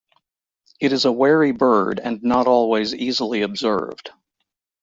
It 0.79 0.93
is 0.93 1.05
a 1.05 1.11
wary 1.11 1.51
bird 1.51 1.99
and 1.99 2.23
not 2.23 2.47
always 2.47 2.95
easily 2.95 3.43
observed. 3.43 4.09